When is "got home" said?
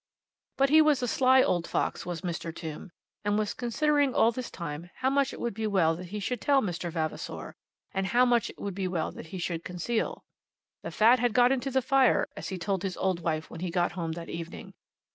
13.69-14.13